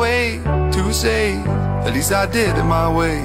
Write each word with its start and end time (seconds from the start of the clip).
way 0.00 0.40
to 0.72 0.92
say, 0.94 1.36
at 1.84 1.92
least 1.92 2.10
I 2.10 2.24
did 2.24 2.56
it 2.56 2.64
my 2.64 2.88
way. 2.88 3.20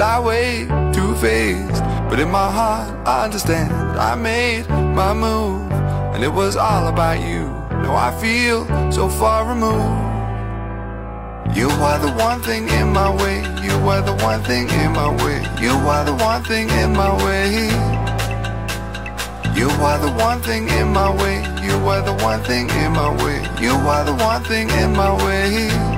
Lie 0.00 0.20
way 0.20 0.66
too 0.94 1.14
faced, 1.16 1.82
but 2.08 2.18
in 2.18 2.30
my 2.30 2.50
heart 2.50 2.88
I 3.06 3.24
understand. 3.24 3.70
I 4.10 4.14
made 4.14 4.66
my 4.70 5.12
move, 5.12 5.70
and 6.14 6.24
it 6.24 6.32
was 6.32 6.56
all 6.56 6.88
about 6.88 7.20
you. 7.20 7.44
Now 7.84 7.94
I 7.94 8.10
feel 8.22 8.64
so 8.90 9.08
far 9.08 9.46
removed. 9.52 10.02
You 11.54 11.68
are 11.88 11.98
the 11.98 12.12
one 12.28 12.40
thing 12.42 12.68
in 12.68 12.88
my 12.92 13.10
way. 13.22 13.38
You 13.62 13.76
are 13.92 14.00
the 14.00 14.16
one 14.24 14.42
thing 14.42 14.66
in 14.82 14.92
my 14.92 15.10
way. 15.22 15.38
You 15.60 15.72
are 15.92 16.04
the 16.04 16.16
one 16.30 16.42
thing 16.42 16.70
in 16.70 16.90
my 16.94 17.12
way. 17.24 17.68
You 19.60 19.68
are 19.88 19.98
the 20.06 20.12
one 20.28 20.40
thing 20.40 20.68
in 20.68 20.88
my 20.88 21.10
way. 21.20 21.36
You 21.66 21.76
are 21.92 22.02
the 22.02 22.16
one 22.24 22.42
thing 22.42 22.70
in 22.70 22.92
my 22.92 23.10
way. 23.22 23.38
You 23.60 23.74
are 23.92 24.04
the 24.04 24.14
one 24.14 24.42
thing 24.44 24.68
in 24.70 24.90
my 24.96 25.12
way. 25.24 25.93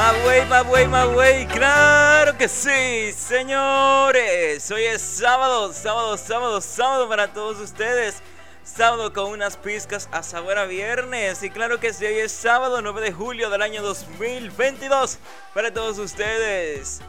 My 0.00 0.12
way, 0.24 0.46
my 0.46 0.62
way, 0.62 0.86
my 0.86 1.14
way. 1.14 1.46
Claro 1.46 2.34
que 2.38 2.48
sí, 2.48 3.12
señores. 3.12 4.70
Hoy 4.70 4.84
es 4.84 5.02
sábado, 5.02 5.74
sábado, 5.74 6.16
sábado, 6.16 6.62
sábado 6.62 7.06
para 7.06 7.34
todos 7.34 7.60
ustedes. 7.60 8.22
Sábado 8.64 9.12
con 9.12 9.26
unas 9.26 9.58
pizcas 9.58 10.08
a 10.10 10.22
sabor 10.22 10.56
a 10.56 10.64
viernes. 10.64 11.42
Y 11.42 11.50
claro 11.50 11.78
que 11.80 11.92
sí, 11.92 12.06
hoy 12.06 12.18
es 12.18 12.32
sábado 12.32 12.80
9 12.80 13.02
de 13.02 13.12
julio 13.12 13.50
del 13.50 13.60
año 13.60 13.82
2022 13.82 15.18
para 15.52 15.70
todos 15.70 15.98
ustedes. 15.98 17.02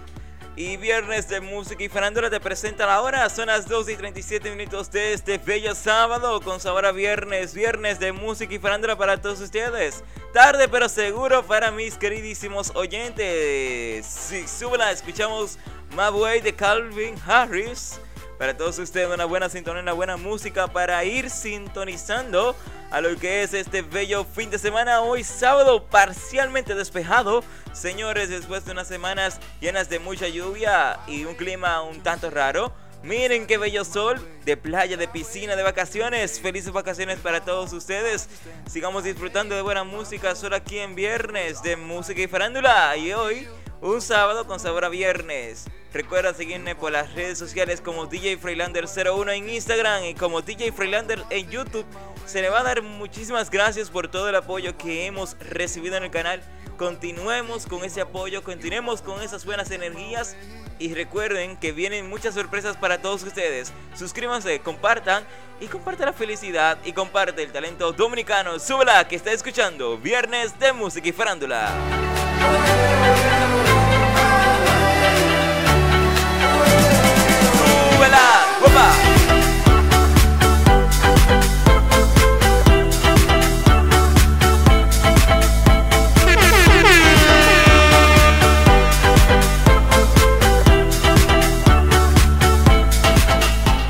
Y 0.57 0.75
viernes 0.75 1.29
de 1.29 1.39
música 1.39 1.81
y 1.81 1.87
farándula 1.87 2.29
te 2.29 2.39
presenta 2.41 2.85
la 2.85 3.01
hora. 3.01 3.29
Son 3.29 3.47
las 3.47 3.67
2 3.69 3.89
y 3.89 3.95
37 3.95 4.53
minutos 4.53 4.91
de 4.91 5.13
este 5.13 5.37
bello 5.37 5.73
sábado 5.73 6.41
con 6.41 6.59
sabor 6.59 6.85
a 6.85 6.91
viernes. 6.91 7.53
Viernes 7.53 7.99
de 7.99 8.11
música 8.11 8.53
y 8.53 8.59
farándula 8.59 8.97
para 8.97 9.21
todos 9.21 9.39
ustedes. 9.39 10.03
Tarde 10.33 10.67
pero 10.67 10.89
seguro 10.89 11.43
para 11.43 11.71
mis 11.71 11.97
queridísimos 11.97 12.73
oyentes. 12.75 14.05
Sí, 14.05 14.45
súbela, 14.45 14.91
escuchamos 14.91 15.57
My 15.91 16.09
Way 16.13 16.41
de 16.41 16.53
Calvin 16.53 17.15
Harris. 17.25 18.01
Para 18.41 18.57
todos 18.57 18.79
ustedes 18.79 19.07
una 19.07 19.25
buena 19.25 19.49
sintonía, 19.49 19.83
una 19.83 19.93
buena 19.93 20.17
música 20.17 20.65
para 20.65 21.05
ir 21.05 21.29
sintonizando 21.29 22.55
a 22.89 22.99
lo 22.99 23.15
que 23.19 23.43
es 23.43 23.53
este 23.53 23.83
bello 23.83 24.25
fin 24.25 24.49
de 24.49 24.57
semana. 24.57 25.01
Hoy 25.01 25.23
sábado 25.23 25.85
parcialmente 25.85 26.73
despejado. 26.73 27.43
Señores, 27.71 28.29
después 28.29 28.65
de 28.65 28.71
unas 28.71 28.87
semanas 28.87 29.39
llenas 29.59 29.89
de 29.89 29.99
mucha 29.99 30.27
lluvia 30.27 31.01
y 31.05 31.25
un 31.25 31.35
clima 31.35 31.83
un 31.83 32.01
tanto 32.01 32.31
raro. 32.31 32.73
Miren 33.03 33.45
qué 33.45 33.59
bello 33.59 33.85
sol 33.85 34.19
de 34.43 34.57
playa, 34.57 34.97
de 34.97 35.07
piscina, 35.07 35.55
de 35.55 35.61
vacaciones. 35.61 36.39
Felices 36.39 36.71
vacaciones 36.71 37.19
para 37.19 37.45
todos 37.45 37.71
ustedes. 37.73 38.27
Sigamos 38.67 39.03
disfrutando 39.03 39.53
de 39.53 39.61
buena 39.61 39.83
música 39.83 40.33
solo 40.33 40.55
aquí 40.55 40.79
en 40.79 40.95
viernes 40.95 41.61
de 41.61 41.75
música 41.75 42.19
y 42.19 42.27
farándula. 42.27 42.97
Y 42.97 43.13
hoy 43.13 43.47
un 43.81 44.01
sábado 44.01 44.47
con 44.47 44.59
sabor 44.59 44.85
a 44.85 44.89
viernes. 44.89 45.67
Recuerda 45.93 46.33
seguirme 46.33 46.73
por 46.73 46.93
las 46.93 47.13
redes 47.13 47.37
sociales 47.37 47.81
como 47.81 48.05
DJ 48.05 48.39
Freilander01 48.39 49.35
en 49.35 49.49
Instagram 49.49 50.05
y 50.05 50.13
como 50.15 50.41
DJ 50.41 50.71
Freilander 50.71 51.21
en 51.29 51.49
YouTube. 51.49 51.85
Se 52.25 52.41
le 52.41 52.49
va 52.49 52.61
a 52.61 52.63
dar 52.63 52.81
muchísimas 52.81 53.49
gracias 53.49 53.89
por 53.89 54.07
todo 54.07 54.29
el 54.29 54.35
apoyo 54.35 54.77
que 54.77 55.05
hemos 55.05 55.37
recibido 55.39 55.97
en 55.97 56.03
el 56.03 56.11
canal. 56.11 56.41
Continuemos 56.77 57.65
con 57.65 57.83
ese 57.83 57.99
apoyo, 57.99 58.41
continuemos 58.41 59.01
con 59.01 59.21
esas 59.21 59.43
buenas 59.43 59.69
energías 59.69 60.37
y 60.79 60.93
recuerden 60.93 61.57
que 61.57 61.73
vienen 61.73 62.09
muchas 62.09 62.35
sorpresas 62.35 62.77
para 62.77 63.01
todos 63.01 63.23
ustedes. 63.23 63.73
Suscríbanse, 63.93 64.61
compartan 64.61 65.25
y 65.59 65.67
comparte 65.67 66.05
la 66.05 66.13
felicidad 66.13 66.77
y 66.85 66.93
comparte 66.93 67.43
el 67.43 67.51
talento 67.51 67.91
dominicano. 67.91 68.59
Súbela 68.59 69.05
que 69.09 69.17
está 69.17 69.33
escuchando 69.33 69.97
Viernes 69.97 70.57
de 70.57 70.71
Música 70.71 71.09
y 71.09 71.11
Farándula. 71.11 71.69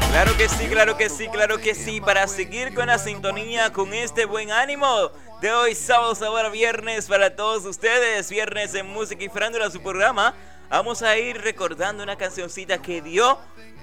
Claro 0.09 0.37
que 0.37 0.49
sí, 0.49 0.67
claro 0.67 0.97
que 0.97 1.09
sí, 1.09 1.27
claro 1.27 1.57
que 1.57 1.75
sí. 1.75 2.01
Para 2.01 2.27
seguir 2.27 2.73
con 2.73 2.87
la 2.87 2.97
sintonía, 2.97 3.73
con 3.73 3.93
este 3.93 4.25
buen 4.25 4.51
ánimo 4.51 5.11
de 5.41 5.51
hoy, 5.51 5.75
sábado, 5.75 6.15
ahora 6.25 6.49
viernes, 6.49 7.07
para 7.07 7.35
todos 7.35 7.65
ustedes, 7.65 8.29
viernes 8.29 8.73
en 8.75 8.87
música 8.87 9.23
y 9.23 9.29
farándula, 9.29 9.69
su 9.69 9.81
programa, 9.81 10.33
vamos 10.71 11.01
a 11.01 11.17
ir 11.17 11.39
recordando 11.41 12.01
una 12.01 12.15
cancioncita 12.15 12.81
que 12.81 13.01
dio 13.01 13.37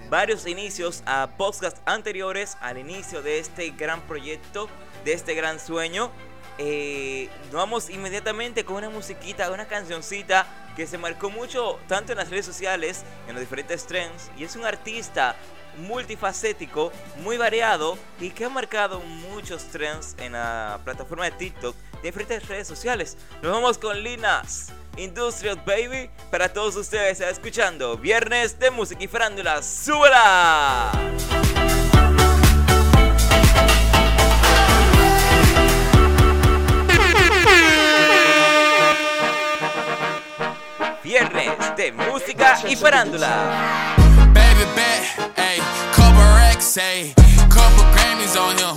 varios 0.09 0.47
inicios 0.47 1.03
a 1.05 1.29
podcasts 1.37 1.83
anteriores 1.85 2.57
al 2.61 2.79
inicio 2.79 3.21
de 3.23 3.39
este 3.39 3.71
gran 3.71 4.01
proyecto, 4.09 4.69
de 5.05 5.13
este 5.13 5.35
gran 5.35 5.61
sueño. 5.61 6.11
Eh, 6.57 7.29
vamos 7.53 7.91
inmediatamente 7.91 8.65
con 8.65 8.77
una 8.77 8.89
musiquita, 8.89 9.53
una 9.53 9.69
cancioncita 9.69 10.47
que 10.77 10.87
se 10.87 10.97
marcó 10.97 11.29
mucho 11.29 11.79
tanto 11.87 12.13
en 12.13 12.19
las 12.19 12.31
redes 12.31 12.47
sociales, 12.47 13.05
en 13.29 13.35
los 13.35 13.41
diferentes 13.41 13.87
trends, 13.87 14.31
y 14.37 14.45
es 14.45 14.57
un 14.57 14.65
artista 14.65 15.37
multifacético, 15.77 16.91
muy 17.19 17.37
variado 17.37 17.99
y 18.19 18.31
que 18.31 18.47
ha 18.47 18.49
marcado 18.49 19.01
muchos 19.01 19.65
trends 19.65 20.17
en 20.19 20.33
la 20.33 20.81
plataforma 20.85 21.27
de 21.27 21.33
TikTok 21.33 21.77
de 21.77 22.03
diferentes 22.03 22.49
redes 22.49 22.67
sociales. 22.67 23.19
Nos 23.43 23.53
vamos 23.53 23.77
con 23.77 24.03
Linas. 24.03 24.73
Industrial 24.99 25.57
Baby 25.65 26.11
para 26.31 26.53
todos 26.53 26.77
ustedes 26.77 27.21
escuchando 27.21 27.97
Viernes 27.97 28.59
de 28.59 28.71
Música 28.71 29.03
y 29.03 29.07
Farándula. 29.07 29.63
¡Súbela! 29.63 30.91
Viernes 41.03 41.77
de 41.77 41.93
Música 41.93 42.59
y 42.69 42.77
Farándula. 42.77 43.97
Baby 44.35 44.65
bet, 44.75 45.39
ayy, 45.39 45.63
couple 45.95 46.23
racks, 46.35 46.77
ayy, 46.77 47.15
couple 47.49 47.85
Grammys 47.95 48.37
on 48.37 48.59
him, 48.59 48.77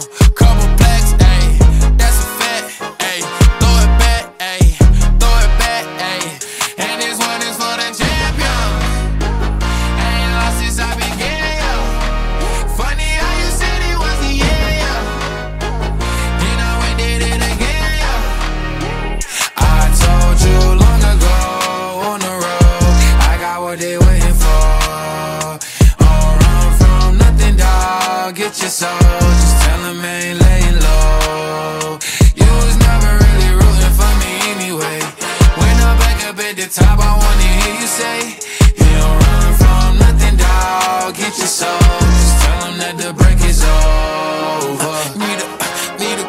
soul, 28.72 28.88
just 28.96 29.62
tell 29.64 29.82
them 29.84 30.00
ain't 30.00 30.40
laying 30.40 30.80
low. 30.80 32.00
You 32.40 32.48
was 32.64 32.78
never 32.80 33.12
really 33.20 33.52
rooting 33.60 33.94
for 34.00 34.12
me 34.24 34.32
anyway. 34.56 35.00
When 35.60 35.76
I'm 35.84 36.00
back 36.00 36.24
up 36.24 36.40
at 36.40 36.56
the 36.56 36.72
top, 36.72 36.98
I 37.04 37.12
wanna 37.20 37.50
hear 37.60 37.76
you 37.84 37.90
say, 38.00 38.40
You 38.80 38.88
don't 38.96 39.18
run 39.28 39.52
from 39.60 40.00
nothing, 40.00 40.38
dog. 40.40 41.16
Get 41.20 41.36
your 41.36 41.52
soul, 41.52 41.84
just 42.16 42.36
tell 42.44 42.60
them 42.64 42.76
that 42.80 42.96
the 42.96 43.12
break 43.12 43.44
is 43.44 43.60
over. 43.60 44.96
Need 45.20 45.40
a, 45.44 45.48
need 46.00 46.20
a, 46.24 46.28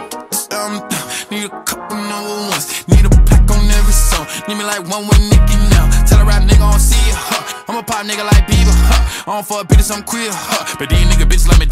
um, 0.58 0.82
need 1.30 1.46
a 1.46 1.52
couple 1.62 1.96
number 2.10 2.50
ones. 2.50 2.66
Need 2.90 3.06
a 3.06 3.10
pack 3.22 3.46
on 3.54 3.70
every 3.70 3.94
song. 3.94 4.26
Need 4.48 4.58
me 4.58 4.64
like 4.66 4.82
one 4.90 5.06
with 5.06 5.22
Nicki 5.30 5.56
now. 5.70 5.86
Tell 6.10 6.18
a 6.18 6.26
rap 6.26 6.42
nigga 6.42 6.66
I 6.66 6.74
don't 6.74 6.82
see 6.82 7.06
it, 7.06 7.14
huh? 7.14 7.62
I'm 7.68 7.78
a 7.78 7.84
pop 7.86 8.02
nigga 8.02 8.26
like 8.26 8.50
Bieber, 8.50 8.74
huh? 8.90 9.30
I 9.30 9.36
don't 9.36 9.46
fuck 9.46 9.68
bitches, 9.68 9.94
I'm 9.94 10.02
queer, 10.02 10.30
huh? 10.34 10.74
But 10.80 10.90
these 10.90 11.06
nigga 11.06 11.30
bitches 11.30 11.46
let 11.46 11.60
me 11.60 11.71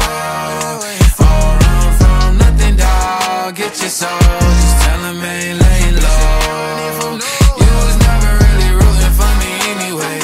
Dog. 3.51 3.57
Get 3.57 3.81
your 3.81 3.89
soul, 3.89 4.19
just 4.19 4.81
tell 4.83 5.01
them 5.01 5.21
ain't 5.21 5.59
laying 5.59 5.95
low. 5.95 7.19
You 7.59 7.71
was 7.85 7.97
never 7.99 8.31
really 8.43 8.71
rooting 8.75 9.13
for 9.19 9.31
me 9.39 9.51
anyway. 9.73 10.19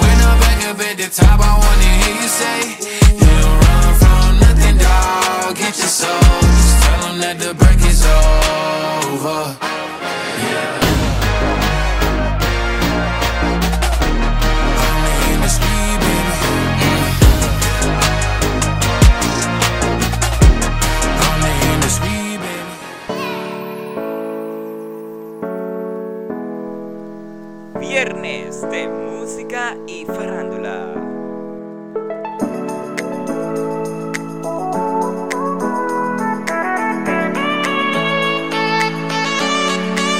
When 0.00 0.16
I'm 0.20 0.38
back 0.40 0.66
up 0.66 0.80
at 0.80 0.96
the 0.96 1.08
top, 1.08 1.40
I 1.40 1.58
wanna 1.58 1.90
hear 2.02 2.14
you 2.22 2.28
say, 2.28 2.60
You 3.14 3.32
don't 3.42 3.58
run 3.60 3.94
from 4.02 4.40
nothing, 4.40 4.78
dog. 4.78 5.56
Get 5.56 5.78
your 5.78 5.88
soul, 5.88 6.20
just 6.40 6.82
tell 6.82 7.14
that 7.20 7.38
the 7.38 7.54
break 7.54 7.80
is 7.86 8.04
over. 8.06 9.71
Viernes 27.82 28.62
de 28.70 28.86
música 28.86 29.76
y 29.88 30.06
farándula. 30.06 30.94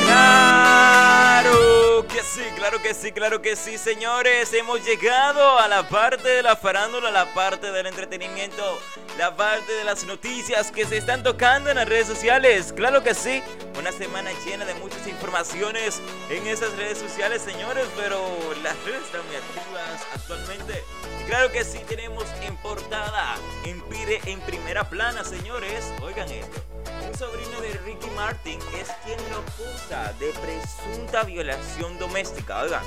Claro 0.04 2.04
que 2.08 2.20
sí, 2.24 2.42
claro 2.56 2.82
que 2.82 2.94
sí, 2.94 3.12
claro 3.12 3.40
que 3.40 3.54
sí, 3.54 3.78
señores. 3.78 4.52
Hemos 4.52 4.84
llegado 4.84 5.60
a 5.60 5.68
la 5.68 5.88
parte 5.88 6.28
de 6.28 6.42
la 6.42 6.56
farándula, 6.56 7.12
la 7.12 7.32
parte 7.32 7.70
del 7.70 7.86
entretenimiento, 7.86 8.80
la 9.16 9.36
parte 9.36 9.72
de 9.72 9.84
las 9.84 10.04
noticias 10.04 10.72
que 10.72 10.84
se 10.84 10.96
están 10.96 11.22
tocando 11.22 11.70
en 11.70 11.76
las 11.76 11.88
redes 11.88 12.08
sociales. 12.08 12.72
Claro 12.72 13.04
que 13.04 13.14
sí, 13.14 13.40
una 13.78 13.92
semana 13.92 14.30
llena 14.44 14.64
de 14.64 14.74
muchas 14.74 15.06
informaciones 15.06 16.00
en 16.30 16.46
esas 16.46 16.72
redes 16.76 16.98
sociales, 16.98 17.42
señores, 17.42 17.86
pero 17.96 18.20
las 18.62 18.76
redes 18.84 19.02
están 19.02 19.26
muy 19.26 19.36
activas 19.36 20.06
actualmente. 20.14 20.84
Claro 21.26 21.50
que 21.52 21.64
sí, 21.64 21.80
tenemos 21.88 22.24
en 22.42 22.56
portada, 22.58 23.36
en, 23.64 23.80
pire- 23.88 24.20
en 24.26 24.40
primera 24.40 24.88
plana, 24.88 25.24
señores. 25.24 25.84
Oigan 26.02 26.28
esto. 26.30 26.60
Un 27.06 27.18
sobrino 27.18 27.60
de 27.60 27.72
Ricky 27.84 28.10
Martin 28.10 28.58
es 28.80 28.88
quien 29.04 29.18
lo 29.30 29.38
acusa 29.38 30.12
de 30.20 30.32
presunta 30.32 31.24
violación 31.24 31.98
doméstica. 31.98 32.62
Oigan, 32.62 32.82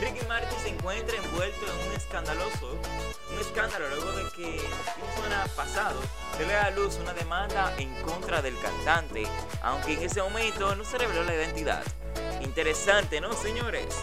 Ricky 0.00 0.24
Martin 0.26 0.58
se 0.62 0.68
encuentra 0.68 1.16
envuelto 1.16 1.66
en 1.66 1.88
un 1.88 1.96
escandaloso, 1.96 2.78
un 3.32 3.38
escándalo 3.38 3.88
luego 3.88 4.12
de 4.12 4.30
que 4.32 4.56
el 4.56 5.50
pasado 5.56 6.00
se 6.36 6.46
le 6.46 6.52
da 6.52 6.66
a 6.66 6.70
luz 6.70 6.98
una 7.02 7.12
demanda 7.12 7.74
en 7.78 7.94
contra 8.02 8.40
del 8.42 8.58
cantante, 8.60 9.24
aunque 9.62 9.94
en 9.94 10.02
ese 10.02 10.22
momento 10.22 10.74
no 10.74 10.84
se 10.84 10.98
reveló 10.98 11.24
la 11.24 11.34
identidad. 11.34 11.82
Interesante, 12.40 13.20
¿no, 13.20 13.32
señores? 13.32 13.94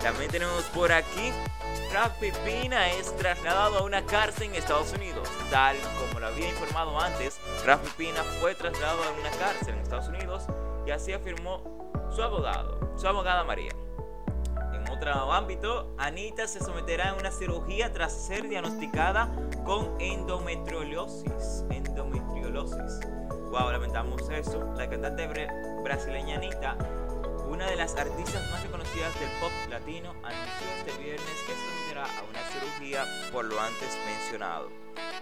También 0.00 0.30
tenemos 0.30 0.64
por 0.64 0.92
aquí 0.92 1.32
Rafi 1.92 2.30
Pina 2.44 2.88
es 2.88 3.14
trasladado 3.16 3.78
a 3.78 3.82
una 3.82 4.06
cárcel 4.06 4.44
en 4.44 4.54
Estados 4.54 4.92
Unidos. 4.92 5.28
Tal 5.50 5.76
como 5.98 6.20
lo 6.20 6.28
había 6.28 6.48
informado 6.48 6.98
antes, 7.00 7.38
Rafi 7.66 7.90
Pina 7.96 8.22
fue 8.40 8.54
trasladado 8.54 9.02
a 9.02 9.10
una 9.20 9.30
cárcel 9.30 9.74
en 9.74 9.80
Estados 9.80 10.08
Unidos 10.08 10.44
y 10.86 10.92
así 10.92 11.12
afirmó 11.12 11.90
su 12.14 12.22
abogado, 12.22 12.94
su 12.96 13.08
abogada 13.08 13.42
María. 13.42 13.72
En 14.72 14.88
otro 14.88 15.32
ámbito, 15.32 15.92
Anita 15.98 16.46
se 16.46 16.60
someterá 16.60 17.10
a 17.10 17.14
una 17.14 17.32
cirugía 17.32 17.92
tras 17.92 18.12
ser 18.12 18.48
diagnosticada 18.48 19.28
con 19.64 20.00
endometriosis. 20.00 21.64
Endometriosis. 21.70 23.00
Wow, 23.50 23.72
lamentamos 23.72 24.28
eso. 24.30 24.72
La 24.76 24.88
cantante 24.88 25.26
brasileña 25.82 26.36
Anita 26.36 26.76
una 27.50 27.66
de 27.66 27.76
las 27.76 27.94
artistas 27.96 28.48
más 28.50 28.62
reconocidas 28.62 29.18
del 29.20 29.28
pop 29.40 29.50
latino 29.68 30.14
anunció 30.22 30.66
este 30.78 30.92
viernes 31.02 31.26
que 31.46 31.52
se 31.52 31.58
someterá 31.58 32.04
a 32.04 32.22
una 32.22 32.40
cirugía 32.52 33.04
por 33.32 33.44
lo 33.44 33.60
antes 33.60 33.96
mencionado. 34.06 34.70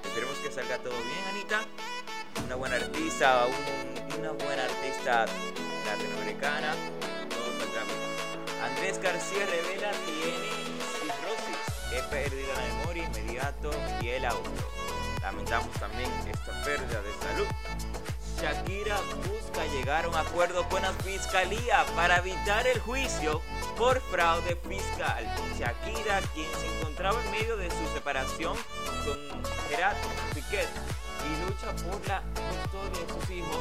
Esperemos 0.04 0.36
que 0.38 0.52
salga 0.52 0.78
todo 0.78 0.92
bien, 0.94 1.24
Anita. 1.34 1.60
Una 2.44 2.54
buena 2.56 2.76
artista, 2.76 3.46
un- 3.46 4.20
una 4.20 4.30
buena 4.32 4.64
artista 4.64 5.26
latinoamericana. 5.86 6.74
Todo 7.30 7.58
saldrá 7.58 7.84
bien. 7.84 8.62
Andrés 8.62 8.98
García 9.00 9.46
revela 9.46 9.90
tiene 10.06 10.48
cirrosis, 11.00 11.92
he 11.92 12.02
perdido 12.10 12.52
la 12.54 12.74
memoria 12.76 13.04
inmediato 13.04 13.70
y 14.02 14.08
el 14.08 14.24
auto. 14.24 14.50
Lamentamos 15.22 15.70
también 15.78 16.10
esta 16.30 16.52
pérdida 16.64 17.00
de 17.02 17.12
salud. 17.22 17.46
Shakira 18.40 19.00
busca 19.26 19.66
llegar 19.66 20.04
a 20.04 20.08
un 20.08 20.14
acuerdo 20.14 20.68
con 20.68 20.82
la 20.82 20.92
fiscalía 20.92 21.84
para 21.96 22.18
evitar 22.18 22.66
el 22.68 22.78
juicio 22.80 23.42
por 23.76 24.00
fraude 24.00 24.56
fiscal. 24.68 25.26
Shakira, 25.58 26.20
quien 26.34 26.48
se 26.52 26.78
encontraba 26.78 27.20
en 27.24 27.30
medio 27.32 27.56
de 27.56 27.68
su 27.68 27.92
separación 27.92 28.56
con 29.04 29.42
Gerard 29.68 29.96
Piquet 30.34 30.68
y 31.26 31.44
lucha 31.44 31.74
por 31.84 32.06
la 32.06 32.22
custodia 32.70 33.06
de 33.06 33.20
sus 33.20 33.30
hijos, 33.30 33.58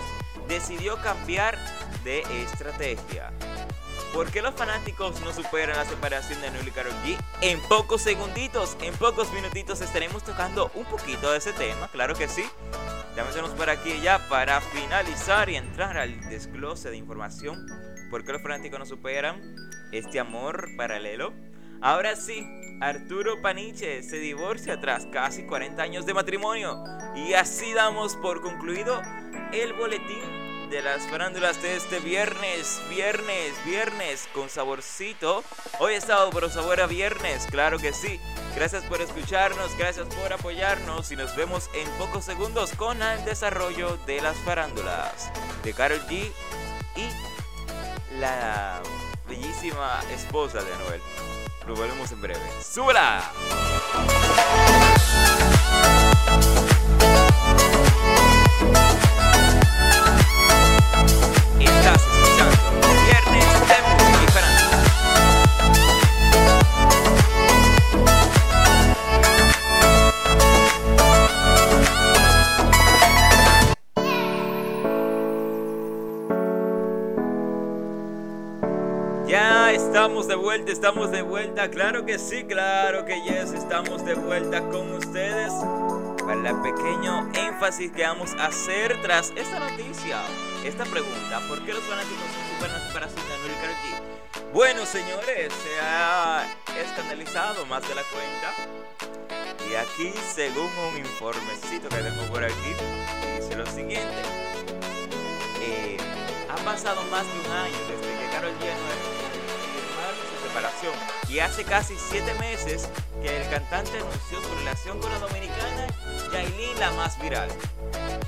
decidió 0.48 0.98
cambiar 1.02 1.58
de 2.04 2.22
estrategia. 2.44 3.32
¿Por 4.14 4.32
qué 4.32 4.42
los 4.42 4.54
fanáticos 4.54 5.20
no 5.22 5.34
superan 5.34 5.76
la 5.76 5.86
separación 5.86 6.40
de 6.40 6.48
Anuel 6.48 6.72
y? 7.06 7.18
En 7.42 7.60
pocos 7.64 8.02
segunditos, 8.02 8.78
en 8.82 8.96
pocos 8.96 9.32
minutitos 9.34 9.82
estaremos 9.82 10.24
tocando 10.24 10.72
un 10.76 10.86
poquito 10.86 11.32
de 11.32 11.40
ese 11.40 11.54
tema, 11.54 11.88
claro 11.90 12.16
que 12.16 12.28
sí. 12.28 12.46
Ya 13.18 13.24
meternos 13.24 13.56
por 13.56 13.68
aquí 13.68 14.00
ya 14.00 14.30
para 14.30 14.62
finalizar 14.62 15.50
y 15.50 15.56
entrar 15.56 15.98
al 15.98 16.30
desglose 16.30 16.92
de 16.92 16.98
información. 16.98 17.66
¿Por 18.12 18.24
qué 18.24 18.32
los 18.32 18.44
fanáticos 18.44 18.78
no 18.78 18.86
superan 18.86 19.56
este 19.92 20.20
amor 20.20 20.68
paralelo? 20.78 21.34
Ahora 21.82 22.16
sí, 22.16 22.48
Arturo 22.80 23.42
Paniche 23.42 24.04
se 24.04 24.20
divorcia 24.20 24.80
tras 24.80 25.08
casi 25.08 25.48
40 25.48 25.82
años 25.82 26.06
de 26.06 26.14
matrimonio. 26.14 26.84
Y 27.16 27.34
así 27.34 27.74
damos 27.74 28.16
por 28.18 28.40
concluido 28.44 29.02
el 29.52 29.74
boletín 29.74 30.37
de 30.70 30.82
las 30.82 31.08
farándulas 31.08 31.62
de 31.62 31.76
este 31.76 32.00
viernes, 32.00 32.82
viernes, 32.90 33.54
viernes 33.66 34.28
con 34.34 34.50
saborcito. 34.50 35.44
Hoy 35.80 35.94
he 35.94 35.98
estado 35.98 36.30
por 36.30 36.50
sabor 36.50 36.82
a 36.82 36.88
viernes, 36.88 37.46
claro 37.50 37.78
que 37.80 37.94
sí. 37.94 38.20
Gracias 38.56 38.84
por 38.84 39.02
escucharnos, 39.02 39.78
gracias 39.78 40.08
por 40.08 40.34
apoyarnos 40.34 41.12
y 41.12 41.16
nos 41.16 41.36
vemos 41.36 41.70
en 41.74 41.90
pocos 41.92 42.26
segundos 42.26 42.72
con 42.72 43.02
el 43.02 43.24
desarrollo 43.24 43.98
de 44.06 44.22
las 44.22 44.36
farándulas 44.38 45.32
de 45.64 45.74
Carol 45.74 46.02
G 46.08 46.32
y 46.96 48.20
la 48.20 48.82
bellísima 49.28 50.02
esposa 50.14 50.62
de 50.62 50.74
Anuel. 50.74 51.02
Nos 51.68 51.78
volvemos 51.78 52.12
en 52.12 52.22
breve. 52.22 52.42
¡Súbela! 52.62 53.32
Estamos 80.78 81.10
de 81.10 81.24
vuelta, 81.24 81.72
claro 81.72 82.06
que 82.06 82.20
sí, 82.20 82.44
claro 82.44 83.04
que 83.04 83.20
yes, 83.24 83.52
estamos 83.52 84.06
de 84.06 84.14
vuelta 84.14 84.62
con 84.70 84.92
ustedes 84.92 85.52
para 86.24 86.52
el 86.52 86.62
pequeño 86.62 87.32
énfasis 87.34 87.92
que 87.94 88.04
vamos 88.04 88.32
a 88.38 88.46
hacer 88.46 88.96
tras 89.02 89.34
esta 89.36 89.58
noticia, 89.58 90.22
esta 90.64 90.86
pregunta, 90.86 91.42
¿por 91.48 91.66
qué 91.66 91.74
los 91.74 91.82
fanáticos 91.82 92.26
son 92.32 92.44
super 92.54 93.04
Anuel 93.04 93.52
G? 93.82 94.54
Bueno, 94.54 94.86
señores, 94.86 95.52
se 95.52 95.80
ha 95.82 96.46
escandalizado 96.80 97.66
más 97.66 97.82
de 97.90 97.96
la 97.96 98.04
cuenta 98.14 98.54
y 99.68 99.74
aquí, 99.74 100.14
según 100.32 100.70
un 100.92 100.98
informecito 101.00 101.90
que 101.90 101.98
tengo 101.98 102.22
por 102.32 102.44
aquí, 102.44 102.76
dice 103.36 103.56
lo 103.56 103.66
siguiente. 103.66 104.22
Eh, 105.60 105.98
ha 106.48 106.56
pasado 106.58 107.02
más 107.10 107.26
de 107.26 107.50
un 107.50 107.52
año 107.52 107.78
desde 107.90 108.20
que 108.20 108.32
Karol 108.32 108.52
G 108.62 109.27
separación 110.48 110.94
y 111.30 111.40
hace 111.40 111.64
casi 111.64 111.96
siete 112.10 112.34
meses 112.36 112.88
que 113.22 113.42
el 113.42 113.50
cantante 113.50 113.98
anunció 113.98 114.42
su 114.42 114.56
relación 114.56 115.00
con 115.00 115.12
la 115.12 115.20
dominicana 115.20 115.88
Yailin, 116.32 116.80
la 116.80 116.92
más 116.92 117.20
viral. 117.22 117.50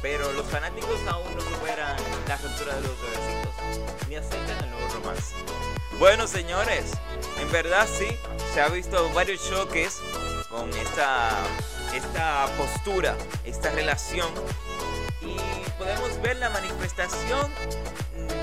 Pero 0.02 0.32
los 0.34 0.46
fanáticos 0.48 1.00
aún 1.08 1.34
no 1.36 1.42
superan 1.42 1.96
la 2.28 2.38
ruptura 2.38 2.76
de 2.76 2.82
los 2.82 3.02
bebecitos 3.02 4.08
ni 4.08 4.16
aceptan 4.16 4.64
el 4.64 4.72
nuevo 4.72 4.94
romance. 4.96 5.36
Bueno, 5.98 6.28
señores, 6.28 6.92
en 7.40 7.52
verdad 7.52 7.88
sí, 7.88 8.08
se 8.54 8.62
ha 8.62 8.70
visto 8.70 9.10
varios 9.14 9.48
choques 9.50 9.98
con 10.50 10.70
esta, 10.74 11.30
esta 11.94 12.48
postura, 12.58 13.16
esta 13.46 13.70
relación 13.72 14.30
y 15.22 15.38
podemos 15.78 16.22
ver 16.22 16.38
la 16.38 16.50
manifestación 16.50 17.52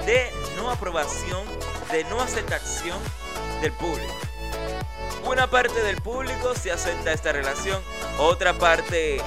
de 0.07 0.31
no 0.57 0.71
aprobación, 0.71 1.45
de 1.91 2.05
no 2.05 2.21
aceptación 2.21 2.99
del 3.61 3.73
público. 3.73 4.13
Una 5.25 5.47
parte 5.49 5.83
del 5.83 6.01
público 6.01 6.55
se 6.55 6.71
acepta 6.71 7.13
esta 7.13 7.33
relación, 7.33 7.83
otra 8.19 8.55
parte 8.55 9.21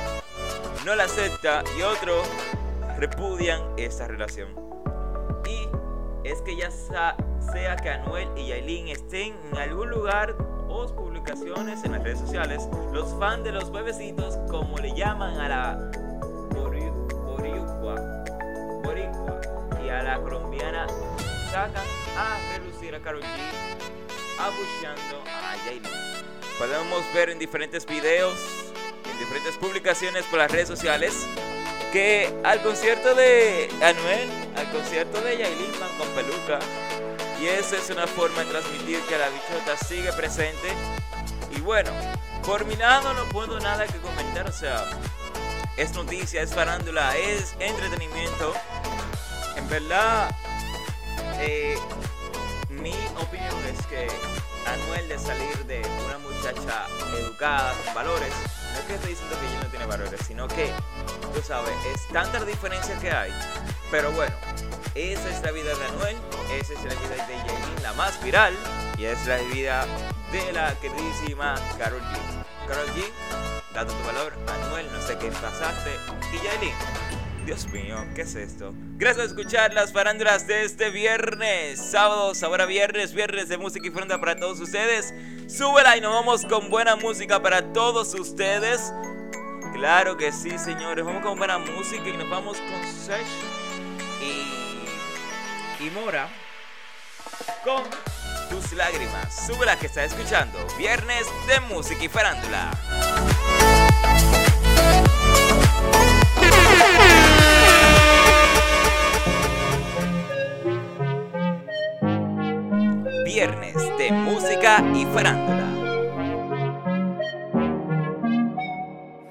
no 0.85 0.95
la 0.95 1.03
acepta 1.03 1.63
y 1.77 1.81
otros 1.81 2.27
repudian 2.97 3.61
esta 3.77 4.07
relación. 4.07 4.49
Y 5.45 5.67
es 6.27 6.41
que 6.41 6.55
ya 6.55 6.71
sea 6.71 7.15
que 7.81 7.89
Anuel 7.89 8.29
y 8.37 8.47
Yailin 8.47 8.87
estén 8.87 9.35
en 9.51 9.57
algún 9.57 9.89
lugar 9.89 10.35
o 10.69 10.85
publicaciones 10.95 11.83
en 11.83 11.91
las 11.93 12.03
redes 12.03 12.19
sociales, 12.19 12.69
los 12.93 13.13
fans 13.19 13.43
de 13.43 13.51
los 13.51 13.71
bebecitos, 13.71 14.37
como 14.49 14.77
le 14.77 14.95
llaman 14.95 15.39
a 15.39 15.49
la 15.49 15.91
a 19.99 20.03
la 20.03 20.21
colombiana 20.21 20.87
sacan 21.51 21.85
a 22.15 22.37
relucir 22.57 22.93
a 22.95 22.99
Karol 23.01 23.21
G 23.21 23.88
abucheando 24.39 25.23
a 25.25 25.55
Yailin. 25.65 25.91
Podemos 26.57 27.03
ver 27.13 27.29
en 27.29 27.39
diferentes 27.39 27.85
videos, 27.85 28.39
en 29.11 29.19
diferentes 29.19 29.55
publicaciones 29.57 30.25
por 30.25 30.39
las 30.39 30.51
redes 30.51 30.67
sociales, 30.67 31.27
que 31.91 32.33
al 32.43 32.61
concierto 32.61 33.15
de 33.15 33.69
Anuel, 33.81 34.29
al 34.55 34.71
concierto 34.71 35.21
de 35.21 35.37
Yailin 35.37 35.79
van 35.79 35.97
con 35.97 36.07
peluca. 36.09 36.59
Y 37.41 37.47
esa 37.47 37.77
es 37.77 37.89
una 37.89 38.05
forma 38.07 38.43
de 38.43 38.51
transmitir 38.51 38.99
que 39.01 39.17
la 39.17 39.29
bichota 39.29 39.77
sigue 39.77 40.11
presente. 40.13 40.73
Y 41.55 41.61
bueno, 41.61 41.91
por 42.45 42.65
mi 42.65 42.75
lado 42.75 43.13
no 43.13 43.25
puedo 43.29 43.59
nada 43.59 43.85
que 43.87 43.97
comentar, 43.99 44.47
o 44.47 44.51
sea, 44.51 44.85
es 45.77 45.93
noticia, 45.93 46.41
es 46.41 46.53
farándula, 46.53 47.17
es 47.17 47.55
entretenimiento 47.59 48.53
en 49.59 49.67
verdad, 49.67 50.29
eh, 51.39 51.77
mi 52.69 52.93
opinión 53.21 53.58
que 53.89 54.07
Anuel 54.67 55.07
de 55.07 55.17
salir 55.17 55.65
de 55.65 55.81
una 56.05 56.17
muchacha 56.19 56.85
educada, 57.17 57.73
con 57.83 57.93
valores, 57.95 58.31
no 58.71 58.79
es 58.79 58.85
que 58.85 58.93
estoy 58.95 59.09
diciendo 59.09 59.35
que 59.39 59.47
ella 59.47 59.63
no 59.63 59.69
tiene 59.69 59.85
valores, 59.85 60.19
sino 60.27 60.47
que, 60.47 60.71
tú 61.33 61.41
sabes, 61.41 61.73
es 61.93 62.07
tanta 62.09 62.43
diferencia 62.45 62.97
que 62.99 63.11
hay. 63.11 63.33
Pero 63.89 64.11
bueno, 64.11 64.35
esa 64.93 65.29
es 65.29 65.41
la 65.41 65.51
vida 65.51 65.75
de 65.75 65.85
Anuel, 65.85 66.17
esa 66.53 66.73
es 66.73 66.83
la 66.83 66.93
vida 67.01 67.25
de 67.25 67.33
Yailin, 67.33 67.83
la 67.83 67.93
más 67.93 68.23
viral, 68.23 68.53
y 68.97 69.05
es 69.05 69.25
la 69.25 69.37
vida 69.37 69.85
de 70.31 70.51
la 70.51 70.75
queridísima 70.75 71.55
Carol 71.77 72.01
G. 72.01 72.67
Carol 72.67 72.87
G, 72.89 73.03
dando 73.73 73.93
tu 73.93 74.05
valor, 74.05 74.33
Anuel, 74.65 74.91
no 74.91 75.01
sé 75.01 75.17
qué 75.17 75.31
pasaste, 75.31 75.95
y 76.31 76.43
Yailin, 76.43 76.75
Dios 77.45 77.67
mío, 77.69 77.97
¿qué 78.15 78.21
es 78.21 78.35
esto? 78.35 78.73
Gracias 78.97 79.29
por 79.29 79.39
escuchar 79.39 79.73
las 79.73 79.91
farándulas 79.91 80.45
de 80.47 80.63
este 80.63 80.89
viernes, 80.91 81.79
sábado, 81.79 82.33
ahora 82.43 82.65
viernes, 82.65 83.13
viernes 83.13 83.49
de 83.49 83.57
música 83.57 83.87
y 83.87 83.91
fronda 83.91 84.19
para 84.19 84.35
todos 84.35 84.59
ustedes. 84.59 85.13
Súbela 85.47 85.97
y 85.97 86.01
nos 86.01 86.13
vamos 86.13 86.45
con 86.45 86.69
buena 86.69 86.95
música 86.95 87.41
para 87.41 87.73
todos 87.73 88.13
ustedes. 88.13 88.93
Claro 89.73 90.17
que 90.17 90.31
sí, 90.31 90.57
señores, 90.57 91.05
vamos 91.05 91.23
con 91.23 91.37
buena 91.37 91.57
música 91.57 92.07
y 92.07 92.17
nos 92.17 92.29
vamos 92.29 92.57
con 92.57 92.83
Sesh 92.85 93.25
y, 94.21 95.85
y 95.85 95.89
Mora 95.91 96.29
con 97.63 97.83
tus 98.49 98.73
lágrimas. 98.73 99.47
Súbela 99.47 99.77
que 99.77 99.87
está 99.87 100.03
escuchando. 100.03 100.57
Viernes 100.77 101.25
de 101.47 101.59
música 101.61 102.03
y 102.03 102.09
farándula. 102.09 102.71
Viernes 113.39 113.73
de 113.97 114.11
música 114.11 114.83
y 114.93 115.05
farándula. 115.05 115.63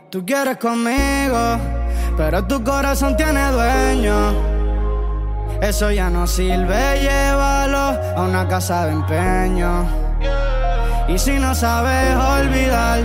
Tú 0.08 0.24
quieres 0.24 0.56
conmigo, 0.56 1.58
pero 2.16 2.42
tu 2.46 2.64
corazón 2.64 3.18
tiene 3.18 3.52
dueño. 3.52 4.32
Eso 5.60 5.90
ya 5.90 6.08
no 6.08 6.26
sirve, 6.26 7.02
llévalo 7.02 7.98
a 8.16 8.22
una 8.22 8.48
casa 8.48 8.86
de 8.86 8.92
empeño. 8.92 9.84
Y 11.06 11.18
si 11.18 11.32
no 11.32 11.54
sabes 11.54 12.16
olvidar, 12.16 13.00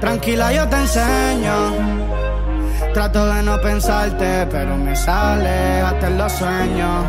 tranquila 0.00 0.52
yo 0.52 0.68
te 0.68 0.76
enseño. 0.76 1.72
Trato 2.94 3.26
de 3.26 3.42
no 3.42 3.60
pensarte, 3.60 4.46
pero 4.48 4.76
me 4.76 4.94
sale 4.94 5.80
hasta 5.80 6.06
en 6.06 6.16
los 6.16 6.30
sueños. 6.30 7.04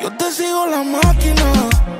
Yo 0.00 0.12
te 0.12 0.30
sigo 0.30 0.66
la 0.68 0.84
máquina. 0.84 1.95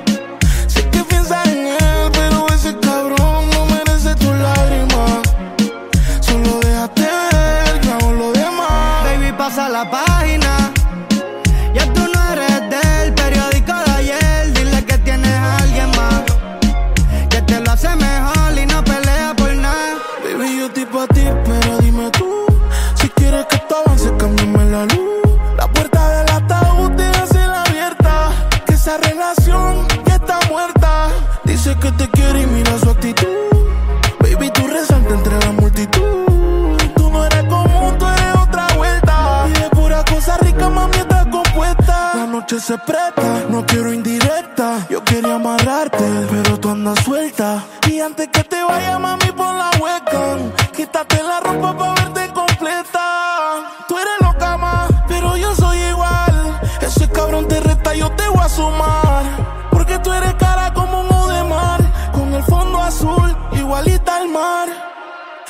No 43.49 43.63
quiero 43.67 43.93
indirecta. 43.93 44.87
Yo 44.89 45.03
quería 45.03 45.35
amarrarte, 45.35 46.03
pero 46.31 46.59
tú 46.59 46.69
andas 46.69 46.97
suelta. 47.03 47.63
Y 47.87 47.99
antes 47.99 48.29
que 48.29 48.43
te 48.43 48.63
vaya, 48.63 48.97
mami, 48.97 49.31
por 49.31 49.53
la 49.53 49.69
hueca. 49.79 50.37
Quítate 50.75 51.21
la 51.21 51.39
ropa 51.39 51.77
pa' 51.77 51.93
verte 51.93 52.33
completa. 52.33 53.85
Tú 53.87 53.95
eres 53.99 54.17
loca, 54.21 54.57
más, 54.57 54.89
pero 55.07 55.37
yo 55.37 55.53
soy 55.55 55.77
igual. 55.77 56.59
Ese 56.81 57.07
cabrón 57.09 57.47
te 57.47 57.59
reta, 57.59 57.93
yo 57.93 58.09
te 58.13 58.27
voy 58.27 58.43
a 58.43 58.49
sumar. 58.49 59.23
Porque 59.69 59.99
tú 59.99 60.11
eres 60.11 60.33
cara 60.35 60.73
como 60.73 61.01
un 61.01 61.29
de 61.29 61.43
mar. 61.43 61.79
Con 62.11 62.33
el 62.33 62.43
fondo 62.43 62.81
azul, 62.81 63.37
igualita 63.51 64.17
al 64.17 64.29
mar. 64.29 64.67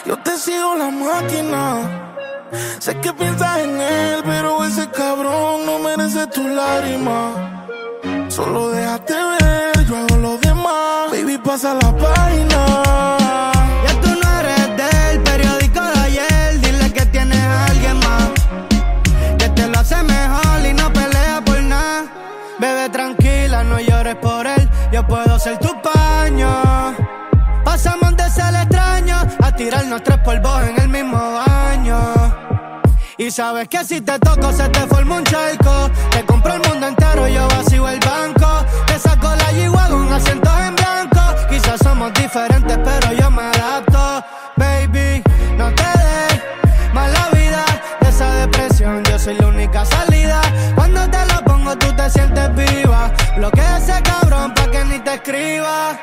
Yo 0.05 0.17
te 0.17 0.37
sigo 0.37 0.75
la 0.75 0.89
máquina. 0.89 1.96
Sé 2.79 2.95
que 3.01 3.11
piensas 3.13 3.59
en 3.59 3.81
él, 3.81 4.21
pero 4.25 4.63
ese 4.63 4.89
cabrón 4.89 5.65
no 5.65 5.79
merece 5.79 6.27
tu 6.27 6.47
lágrima. 6.47 7.63
Solo 8.29 8.69
déjate 8.69 9.13
ver, 9.13 9.85
yo 9.85 9.97
hago 9.97 10.15
lo 10.17 10.37
demás. 10.37 11.11
Baby, 11.11 11.37
pasa 11.37 11.73
la 11.73 11.91
página. 11.97 12.83
Ya 13.85 14.01
tú 14.01 14.09
no 14.21 14.39
eres 14.39 14.67
del 14.81 15.23
periódico 15.23 15.81
de 15.81 15.99
ayer. 15.99 16.61
Dile 16.61 16.93
que 16.93 17.05
tienes 17.07 17.39
a 17.39 17.65
alguien 17.65 17.97
más. 17.99 18.29
Que 19.37 19.49
te 19.49 19.67
lo 19.67 19.79
hace 19.79 20.01
mejor 20.03 20.65
y 20.69 20.73
no 20.73 20.93
pelea 20.93 21.41
por 21.45 21.61
nada. 21.61 22.05
Bebe 22.59 22.89
tranquila, 22.89 23.63
no 23.63 23.79
llores 23.79 24.15
por 24.15 24.47
él, 24.47 24.69
yo 24.91 25.05
puedo 25.05 25.37
ser 25.39 25.57
tu 25.59 25.69
paño. 25.81 26.49
Pasamos 27.63 28.15
de 28.15 28.29
ser 28.29 28.53
extraño 28.55 29.17
a 29.41 29.51
tirarnos 29.51 30.01
tres 30.03 30.17
polvos 30.19 30.63
en. 30.63 30.76
Y 33.27 33.31
sabes 33.31 33.67
que 33.67 33.83
si 33.83 33.99
te 33.99 34.17
toco 34.19 34.53
se 34.53 34.69
te 34.69 34.79
forma 34.87 35.17
un 35.17 35.23
charco. 35.25 35.91
Te 36.11 36.23
compro 36.23 36.53
el 36.53 36.61
mundo 36.61 36.87
entero, 36.87 37.27
yo 37.27 37.45
vacío 37.49 37.85
el 37.89 37.99
banco. 37.99 38.65
Te 38.85 38.97
saco 38.97 39.35
la 39.35 39.51
yigua 39.51 39.85
con 39.89 40.13
asientos 40.13 40.53
en 40.61 40.73
blanco. 40.73 41.19
Quizás 41.49 41.77
somos 41.83 42.13
diferentes, 42.13 42.77
pero 42.77 43.11
yo 43.19 43.29
me 43.29 43.41
adapto. 43.41 44.23
Baby, 44.55 45.21
no 45.57 45.69
te 45.75 45.83
des 45.83 46.41
mala 46.93 47.29
vida 47.33 47.65
de 47.99 48.07
esa 48.07 48.31
depresión. 48.31 49.03
Yo 49.03 49.19
soy 49.19 49.35
la 49.35 49.47
única 49.47 49.83
salida. 49.83 50.39
Cuando 50.75 51.09
te 51.09 51.25
lo 51.25 51.43
pongo, 51.43 51.77
tú 51.77 51.93
te 51.97 52.09
sientes 52.09 52.55
viva. 52.55 53.11
Bloquea 53.35 53.77
ese 53.77 54.01
cabrón 54.03 54.53
pa' 54.53 54.71
que 54.71 54.85
ni 54.85 54.99
te 54.99 55.15
escriba. 55.15 55.99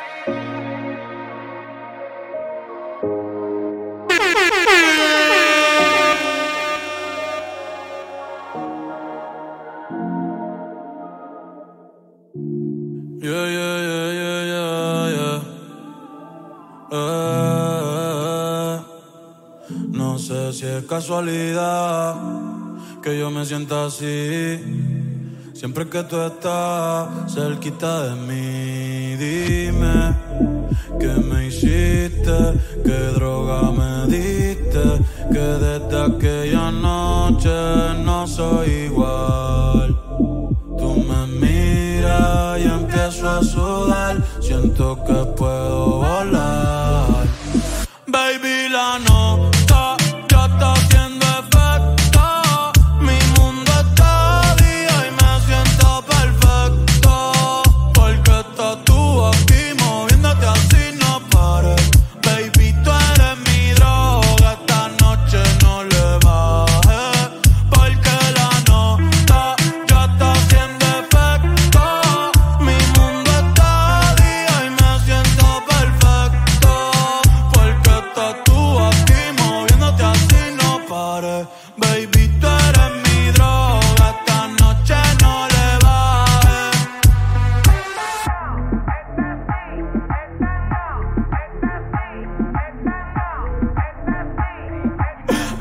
Es 20.85 20.89
casualidad 20.91 22.15
que 23.03 23.19
yo 23.19 23.31
me 23.31 23.45
sienta 23.45 23.87
así. 23.87 24.61
Siempre 25.53 25.89
que 25.89 26.03
tú 26.05 26.21
estás 26.21 27.33
cerquita 27.33 28.09
de 28.09 28.15
mí, 28.27 29.17
dime 29.17 30.15
qué 31.01 31.09
me 31.09 31.47
hiciste, 31.47 32.37
qué 32.85 32.99
droga 33.15 33.71
me 33.71 34.07
diste, 34.15 34.85
que 35.33 35.47
desde 35.65 36.03
aquella 36.03 36.71
noche 36.71 37.55
no 38.05 38.27
soy 38.27 38.69
igual. 38.89 39.97
Tú 40.79 41.05
me 41.09 41.27
miras 41.27 42.61
y 42.61 42.65
empiezo 42.65 43.29
a 43.29 43.43
sudar. 43.43 44.23
Siento 44.41 45.03
que 45.05 45.15
puedo 45.37 45.94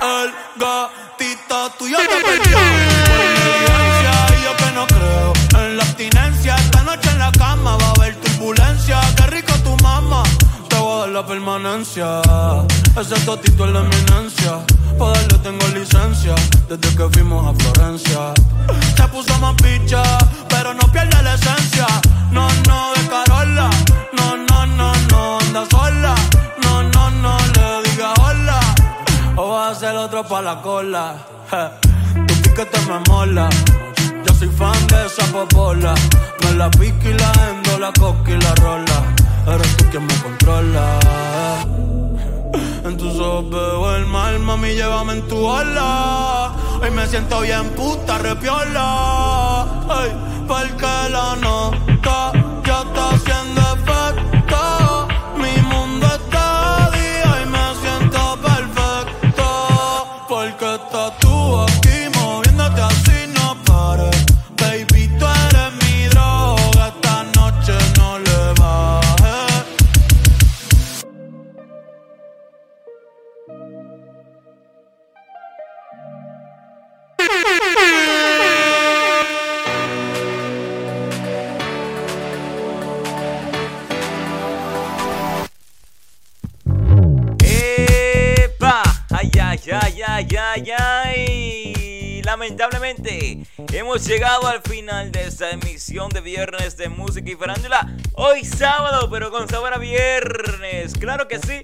El 0.03 0.33
gatito 0.59 1.69
tuyo 1.79 1.97
te 1.97 2.25
perdió 2.25 2.57
Por 3.07 4.43
yo 4.43 4.57
que 4.57 4.71
no 4.73 4.85
creo 4.85 5.33
En 5.57 5.77
la 5.77 5.83
abstinencia. 5.83 6.57
Esta 6.57 6.83
noche 6.83 7.09
en 7.09 7.19
la 7.19 7.31
cama 7.31 7.77
va 7.77 7.87
a 7.87 7.91
haber 7.91 8.19
turbulencia. 8.19 8.99
Qué 9.15 9.27
rico 9.27 9.53
tu 9.63 9.77
mamá 9.81 10.23
Te 10.67 10.75
voy 10.75 10.93
a 10.93 10.99
dar 10.99 11.09
la 11.09 11.25
permanencia. 11.25 12.21
Ese 12.99 13.17
totito 13.21 13.65
es 13.65 13.71
la 13.71 13.79
eminencia. 13.79 14.59
Pa' 14.99 15.13
darle 15.13 15.37
tengo 15.37 15.67
licencia. 15.69 16.35
Desde 16.67 16.95
que 16.97 17.09
fuimos 17.13 17.47
a 17.47 17.53
Florencia. 17.57 18.33
Se 18.97 19.07
puso 19.07 19.39
más 19.39 19.55
picha 19.55 20.03
Pero 20.49 20.73
no 20.73 20.91
pierde 20.91 21.23
la 21.23 21.35
esencia. 21.35 21.87
No, 22.29 22.49
no, 22.67 22.91
de 22.93 23.07
Carola. 23.07 23.69
No, 24.11 24.35
no, 24.35 24.65
no, 24.65 24.92
otro 30.03 30.23
pa' 30.23 30.41
la 30.41 30.61
cola. 30.61 31.15
Tu 32.27 32.33
piquete 32.41 32.79
me 32.89 32.99
mola. 33.09 33.49
Yo 34.25 34.33
soy 34.33 34.49
fan 34.49 34.87
de 34.87 35.05
esa 35.05 35.25
popola. 35.31 35.93
Me 36.43 36.51
la 36.53 36.69
pique 36.69 37.11
y 37.11 37.13
la 37.13 37.31
endo, 37.49 37.79
la 37.79 37.91
coca 37.93 38.31
y 38.31 38.37
la 38.37 38.53
rola. 38.55 38.97
Eres 39.47 39.77
tú 39.77 39.85
quien 39.91 40.05
me 40.05 40.15
controla. 40.15 40.99
En 42.83 42.97
tus 42.97 43.17
ojos 43.17 43.49
veo 43.49 43.95
el 43.95 44.05
mal, 44.07 44.39
mami, 44.39 44.73
llévame 44.73 45.13
en 45.13 45.27
tu 45.29 45.37
ola. 45.37 46.51
Hoy 46.81 46.91
me 46.91 47.07
siento 47.07 47.39
bien 47.41 47.69
puta, 47.69 48.17
repiola. 48.17 49.63
Ay, 49.89 50.11
porque 50.47 51.09
la 51.11 51.35
nota 51.37 51.92
ay, 90.05 90.27
ay, 90.39 90.71
ay! 90.77 92.21
Lamentablemente, 92.23 93.43
hemos 93.71 94.05
llegado 94.05 94.47
al 94.47 94.61
final 94.61 95.11
de 95.11 95.25
esta 95.25 95.51
emisión 95.51 96.09
de 96.09 96.21
viernes 96.21 96.77
de 96.77 96.89
música 96.89 97.29
y 97.29 97.35
farándula. 97.35 97.95
Hoy 98.13 98.45
sábado, 98.45 99.09
pero 99.11 99.29
con 99.29 99.47
sabor 99.49 99.73
a 99.73 99.77
viernes. 99.77 100.93
Claro 100.97 101.27
que 101.27 101.39
sí. 101.39 101.63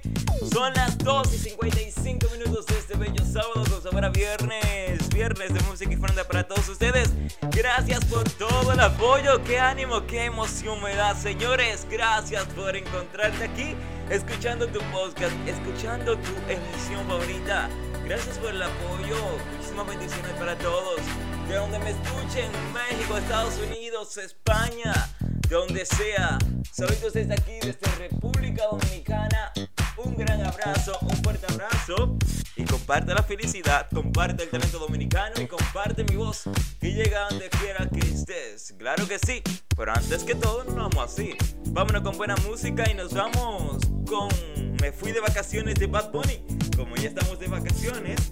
Son 0.51 0.73
las 0.73 0.97
2 0.97 1.33
y 1.33 1.37
55 1.37 2.27
minutos 2.31 2.65
de 2.65 2.77
este 2.77 2.97
bello 2.97 3.23
sábado 3.25 3.63
con 3.69 3.81
sabor 3.81 4.05
a 4.05 4.09
viernes. 4.09 5.09
Viernes 5.09 5.53
de 5.53 5.59
música 5.61 5.93
y 5.93 5.97
farándula 5.97 6.27
para 6.27 6.47
todos 6.47 6.67
ustedes. 6.67 7.09
Gracias 7.51 8.03
por 8.05 8.29
todo 8.31 8.73
el 8.73 8.79
apoyo. 8.79 9.41
Qué 9.43 9.59
ánimo, 9.59 10.05
qué 10.07 10.25
emoción 10.25 10.81
me 10.83 10.93
da, 10.95 11.15
señores. 11.15 11.87
Gracias 11.89 12.45
por 12.47 12.75
encontrarte 12.75 13.45
aquí 13.45 13.75
escuchando 14.09 14.67
tu 14.67 14.79
podcast, 14.91 15.33
escuchando 15.47 16.17
tu 16.17 16.31
emisión 16.49 17.07
favorita. 17.07 17.69
Gracias 18.09 18.39
por 18.39 18.49
el 18.49 18.63
apoyo. 18.63 19.17
Muchísimas 19.53 19.85
bendiciones 19.85 20.31
para 20.31 20.57
todos. 20.57 20.99
De 21.47 21.53
donde 21.53 21.77
me 21.77 21.91
escuchen, 21.91 22.49
México, 22.73 23.15
Estados 23.19 23.53
Unidos, 23.59 24.17
España, 24.17 24.93
de 25.47 25.55
donde 25.55 25.85
sea. 25.85 26.39
Saludos 26.71 27.13
desde 27.13 27.33
aquí, 27.33 27.59
desde 27.61 27.95
República 27.99 28.65
Dominicana. 28.65 29.51
Un 29.97 30.15
gran 30.17 30.43
abrazo, 30.43 30.97
un 31.03 31.15
fuerte 31.17 31.45
abrazo. 31.53 32.17
Y 32.55 32.65
comparte 32.65 33.13
la 33.13 33.21
felicidad, 33.21 33.87
comparte 33.93 34.41
el 34.41 34.49
talento 34.49 34.79
dominicano 34.79 35.39
y 35.39 35.45
comparte 35.45 36.03
mi 36.03 36.15
voz. 36.15 36.49
Que 36.81 36.91
llega 36.91 37.29
donde 37.29 37.47
quiera 37.49 37.87
que 37.89 37.99
estés. 37.99 38.73
Claro 38.79 39.07
que 39.07 39.19
sí. 39.19 39.43
Pero 39.77 39.93
antes 39.93 40.23
que 40.23 40.33
todo, 40.33 40.63
nos 40.63 40.73
vamos 40.73 41.13
así. 41.13 41.35
Vámonos 41.67 42.01
con 42.01 42.17
buena 42.17 42.35
música 42.37 42.89
y 42.89 42.95
nos 42.95 43.13
vamos 43.13 43.77
con 44.07 44.68
Me 44.81 44.93
fui 44.93 45.11
de 45.11 45.19
vacaciones 45.19 45.75
de 45.75 45.87
Bad 45.87 46.11
Bunny. 46.11 46.41
Como 46.77 46.95
ya 46.95 47.09
estamos 47.09 47.37
de 47.37 47.47
vacaciones, 47.47 48.31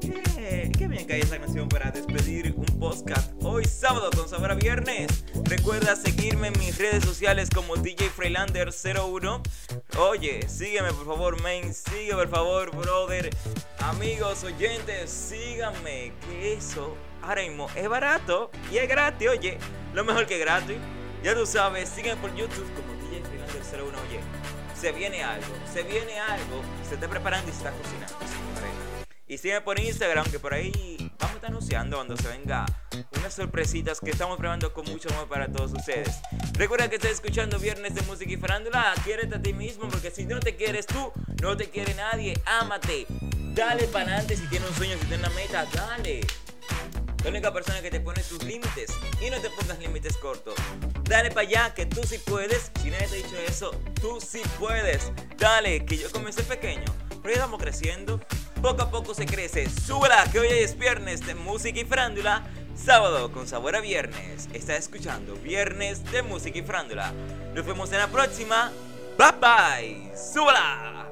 qué, 0.00 0.70
qué 0.76 0.86
bien 0.86 1.04
cae 1.04 1.18
esa 1.18 1.38
canción 1.38 1.68
para 1.68 1.90
despedir 1.90 2.54
un 2.56 2.64
podcast 2.78 3.32
hoy 3.42 3.64
sábado 3.64 4.10
con 4.16 4.28
sabor 4.28 4.54
viernes. 4.56 5.24
Recuerda 5.44 5.96
seguirme 5.96 6.48
en 6.48 6.58
mis 6.60 6.78
redes 6.78 7.04
sociales 7.04 7.48
como 7.52 7.76
DJ 7.76 8.08
Freilander01. 8.10 9.42
Oye, 9.98 10.48
sígueme 10.48 10.92
por 10.92 11.06
favor, 11.06 11.42
main. 11.42 11.74
Sigue 11.74 12.12
por 12.12 12.28
favor, 12.28 12.70
brother. 12.76 13.30
Amigos, 13.80 14.44
oyentes, 14.44 15.10
síganme. 15.10 16.12
Que 16.28 16.52
eso 16.52 16.96
ahora 17.20 17.42
es 17.42 17.88
barato 17.88 18.50
y 18.72 18.78
es 18.78 18.88
gratis, 18.88 19.28
oye. 19.28 19.58
lo 19.92 20.04
mejor 20.04 20.26
que 20.26 20.38
gratis. 20.38 20.76
Ya 21.24 21.34
tú 21.34 21.44
sabes, 21.46 21.88
sígueme 21.88 22.20
por 22.20 22.34
YouTube 22.36 22.66
como 22.74 22.94
DJ 23.02 23.22
Fernando 23.22 23.58
el 23.58 23.82
01 23.82 23.98
Oye. 24.08 24.39
Se 24.80 24.92
viene 24.92 25.22
algo, 25.22 25.46
se 25.70 25.82
viene 25.82 26.18
algo, 26.18 26.62
se 26.88 26.94
está 26.94 27.06
preparando 27.06 27.50
y 27.50 27.52
se 27.52 27.58
está 27.58 27.70
cocinando, 27.70 28.14
Y 29.26 29.36
sígueme 29.36 29.60
por 29.60 29.78
Instagram, 29.78 30.24
que 30.30 30.38
por 30.38 30.54
ahí 30.54 30.96
vamos 31.18 31.32
a 31.32 31.34
estar 31.34 31.50
anunciando 31.50 31.98
cuando 31.98 32.16
se 32.16 32.26
venga 32.28 32.64
unas 33.18 33.34
sorpresitas 33.34 34.00
que 34.00 34.10
estamos 34.10 34.38
probando 34.38 34.72
con 34.72 34.86
mucho 34.86 35.10
amor 35.10 35.28
para 35.28 35.52
todos 35.52 35.74
ustedes. 35.74 36.22
Recuerda 36.54 36.88
que 36.88 36.96
estás 36.96 37.10
escuchando 37.10 37.58
Viernes 37.58 37.94
de 37.94 38.00
Música 38.02 38.32
y 38.32 38.38
Farándula. 38.38 38.94
Quiérete 39.04 39.34
a 39.34 39.42
ti 39.42 39.52
mismo, 39.52 39.86
porque 39.86 40.10
si 40.10 40.24
no 40.24 40.40
te 40.40 40.56
quieres 40.56 40.86
tú, 40.86 41.12
no 41.42 41.58
te 41.58 41.68
quiere 41.68 41.92
nadie. 41.92 42.40
Ámate. 42.46 43.06
Dale 43.54 43.86
para 43.88 44.04
adelante 44.06 44.34
si 44.34 44.46
tienes 44.46 44.66
un 44.70 44.76
sueño, 44.76 44.96
si 44.98 45.04
tienes 45.04 45.26
una 45.26 45.36
meta, 45.36 45.66
dale. 45.74 46.22
La 47.24 47.30
única 47.30 47.52
persona 47.52 47.82
que 47.82 47.90
te 47.90 48.00
pone 48.00 48.22
tus 48.22 48.42
límites 48.44 48.90
y 49.20 49.30
no 49.30 49.38
te 49.40 49.50
pongas 49.50 49.78
límites 49.78 50.16
cortos. 50.16 50.54
Dale 51.04 51.30
para 51.30 51.46
allá 51.46 51.74
que 51.74 51.86
tú 51.86 52.00
sí 52.04 52.18
puedes. 52.18 52.70
Si 52.80 52.90
nadie 52.90 53.06
te 53.08 53.14
ha 53.14 53.16
dicho 53.16 53.36
eso, 53.46 53.70
tú 54.00 54.20
sí 54.20 54.40
puedes. 54.58 55.12
Dale, 55.36 55.84
que 55.84 55.98
yo 55.98 56.10
comencé 56.10 56.42
pequeño, 56.42 56.84
pero 57.22 57.34
ya 57.34 57.40
estamos 57.40 57.60
creciendo. 57.60 58.20
Poco 58.62 58.82
a 58.82 58.90
poco 58.90 59.14
se 59.14 59.26
crece. 59.26 59.68
Súbela, 59.68 60.24
que 60.32 60.40
hoy 60.40 60.48
es 60.48 60.78
viernes 60.78 61.26
de 61.26 61.34
música 61.34 61.80
y 61.80 61.84
frándula. 61.84 62.42
Sábado 62.74 63.30
con 63.32 63.46
sabor 63.46 63.76
a 63.76 63.80
viernes. 63.80 64.48
Está 64.54 64.76
escuchando 64.76 65.34
Viernes 65.34 66.10
de 66.12 66.22
música 66.22 66.58
y 66.58 66.62
frándula. 66.62 67.12
Nos 67.54 67.66
vemos 67.66 67.92
en 67.92 67.98
la 67.98 68.08
próxima. 68.08 68.72
Bye 69.18 69.32
bye. 69.40 70.12
Súbela. 70.16 71.08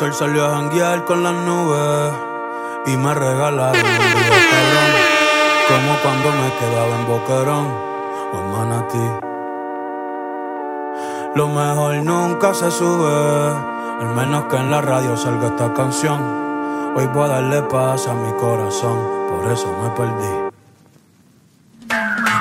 Sol 0.00 0.14
salió 0.14 0.46
a 0.46 0.52
janguear 0.52 1.04
con 1.04 1.22
las 1.22 1.34
nubes 1.34 2.14
y 2.86 2.96
me 2.96 3.12
regalaron 3.12 3.76
un 3.76 3.98
cabrón, 4.54 4.90
como 5.68 5.94
cuando 6.02 6.32
me 6.40 6.50
quedaba 6.58 6.94
en 6.96 7.06
Boquerón 7.06 7.66
o 8.32 8.38
en 8.38 8.50
Manatí. 8.50 9.10
Lo 11.34 11.48
mejor 11.48 11.96
nunca 11.96 12.54
se 12.54 12.70
sube, 12.70 13.54
al 14.00 14.14
menos 14.16 14.44
que 14.44 14.56
en 14.56 14.70
la 14.70 14.80
radio 14.80 15.18
salga 15.18 15.48
esta 15.48 15.74
canción. 15.74 16.18
Hoy 16.96 17.06
voy 17.08 17.24
a 17.24 17.34
darle 17.34 17.60
paz 17.64 18.06
a 18.06 18.14
mi 18.14 18.32
corazón, 18.38 18.96
por 19.28 19.52
eso 19.52 19.66
me 19.82 19.90
perdí. 19.90 20.32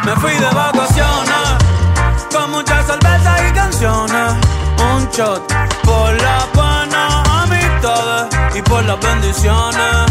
Me 0.05 0.15
fui 0.15 0.31
de 0.31 0.49
vacaciones, 0.55 1.57
con 2.33 2.51
muchas 2.51 2.85
cervezas 2.85 3.41
y 3.49 3.51
canciones. 3.51 4.33
Un 4.93 5.09
shot 5.09 5.45
por 5.83 6.13
la 6.21 6.47
por 6.53 6.68
las 8.89 8.99
bendiciones. 9.01 10.05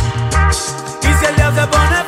Y 1.02 1.06
si 1.06 1.24
el 1.24 1.34
día 1.34 1.52
se 1.52 1.66
pone 1.66 2.07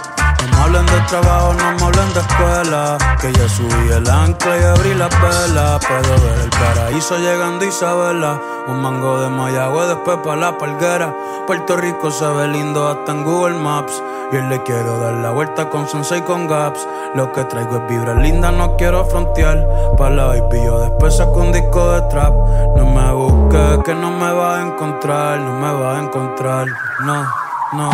No 0.41 0.57
me 0.57 0.63
hablen 0.63 0.85
de 0.85 1.01
trabajo, 1.01 1.53
no 1.53 1.71
me 1.73 1.83
hablen 1.83 2.13
de 2.13 2.19
escuela. 2.19 2.97
Que 3.19 3.31
ya 3.33 3.47
subí 3.47 3.91
el 3.91 4.09
ancla 4.09 4.57
y 4.57 4.63
abrí 4.63 4.95
la 4.95 5.07
vela. 5.07 5.79
Puedo 5.79 6.21
ver 6.21 6.39
el 6.43 6.49
paraíso 6.49 7.17
llegando 7.17 7.65
Isabela. 7.65 8.39
Un 8.67 8.81
mango 8.81 9.19
de 9.19 9.29
Mayagüe, 9.29 9.87
después 9.87 10.17
pa' 10.23 10.35
la 10.35 10.57
palguera. 10.57 11.13
Puerto 11.45 11.77
Rico 11.77 12.09
se 12.09 12.25
ve 12.25 12.47
lindo 12.47 12.87
hasta 12.87 13.11
en 13.11 13.23
Google 13.23 13.59
Maps. 13.59 14.01
Y 14.31 14.37
le 14.37 14.63
quiero 14.63 14.97
dar 14.99 15.13
la 15.15 15.31
vuelta 15.31 15.69
con 15.69 15.87
Sensei 15.87 16.21
con 16.21 16.47
Gaps. 16.47 16.87
Lo 17.13 17.31
que 17.33 17.43
traigo 17.43 17.77
es 17.77 17.87
vibra 17.87 18.15
linda, 18.15 18.51
no 18.51 18.77
quiero 18.77 19.05
frontear. 19.05 19.67
Pa' 19.97 20.09
la 20.09 20.25
baby, 20.25 20.63
yo 20.63 20.79
después 20.79 21.17
saco 21.17 21.41
un 21.41 21.51
disco 21.51 21.91
de 21.91 22.01
trap. 22.09 22.33
No 22.75 22.85
me 22.85 23.11
busques, 23.11 23.83
que 23.83 23.93
no 23.93 24.09
me 24.09 24.31
va 24.31 24.57
a 24.57 24.61
encontrar, 24.61 25.39
no 25.39 25.53
me 25.53 25.71
va 25.71 25.97
a 25.97 25.99
encontrar. 26.01 26.65
No, 27.01 27.27
no. 27.73 27.89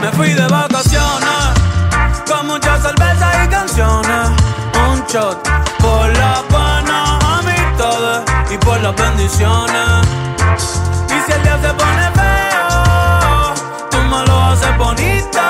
Me 0.00 0.10
fui 0.12 0.32
de 0.32 0.46
vacaciones 0.48 1.69
con 2.30 2.46
mucha 2.46 2.80
cerveza 2.80 3.44
y 3.44 3.48
canciones. 3.48 4.30
Un 4.88 5.04
shot 5.06 5.42
por 5.80 6.16
la 6.16 6.40
pana, 6.48 7.18
amistades 7.38 8.22
y 8.52 8.56
por 8.58 8.80
las 8.80 8.94
bendiciones. 8.94 10.06
Y 11.08 11.26
si 11.26 11.32
el 11.32 11.42
día 11.42 11.58
se 11.60 11.74
pone 11.74 12.10
feo, 12.14 13.54
tú 13.90 13.98
me 13.98 14.26
lo 14.26 14.42
haces 14.44 14.78
bonito. 14.78 15.40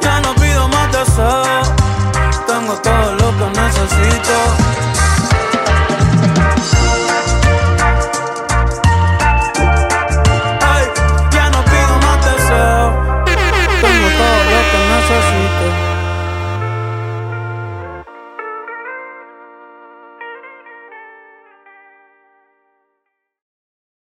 Ya 0.00 0.20
no 0.20 0.32
pido 0.36 0.68
más 0.68 0.92
deseos. 0.92 1.72
Tengo 2.46 2.74
todo 2.74 3.14
lo 3.16 3.36
que 3.36 3.60
necesito. 3.60 4.67